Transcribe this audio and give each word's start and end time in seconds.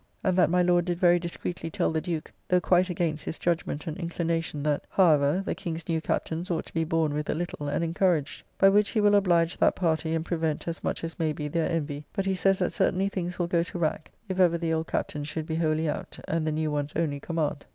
And 0.23 0.35
that 0.35 0.49
my 0.49 0.63
Lord 0.63 0.85
did 0.85 0.97
very 0.99 1.19
discreetly 1.19 1.69
tell 1.69 1.91
the 1.91 2.01
Duke 2.01 2.31
(though 2.47 2.59
quite 2.59 2.89
against 2.89 3.23
his 3.23 3.37
judgement 3.37 3.85
and 3.85 3.95
inclination), 3.97 4.63
that, 4.63 4.83
however, 4.89 5.43
the 5.45 5.53
King's 5.53 5.87
new 5.87 6.01
captains 6.01 6.49
ought 6.49 6.65
to 6.65 6.73
be 6.73 6.83
borne 6.83 7.13
with 7.13 7.29
a 7.29 7.35
little 7.35 7.67
and 7.69 7.83
encouraged. 7.83 8.41
By 8.57 8.69
which 8.69 8.89
he 8.89 8.99
will 8.99 9.13
oblige 9.13 9.57
that 9.57 9.75
party, 9.75 10.15
and 10.15 10.25
prevent, 10.25 10.67
as 10.67 10.83
much 10.83 11.03
as 11.03 11.19
may 11.19 11.33
be, 11.33 11.47
their 11.47 11.69
envy; 11.69 12.03
but 12.13 12.25
he 12.25 12.33
says 12.33 12.57
that 12.57 12.73
certainly 12.73 13.09
things 13.09 13.37
will 13.37 13.45
go 13.45 13.61
to 13.61 13.77
rack 13.77 14.09
if 14.27 14.39
ever 14.39 14.57
the 14.57 14.73
old 14.73 14.87
captains 14.87 15.27
should 15.27 15.45
be 15.45 15.57
wholly 15.57 15.87
out, 15.87 16.17
and 16.27 16.47
the 16.47 16.51
new 16.51 16.71
ones 16.71 16.93
only 16.95 17.19
command. 17.19 17.63